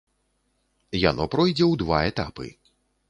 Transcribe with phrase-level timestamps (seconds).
[1.09, 2.47] Яно пройдзе ў два этапы.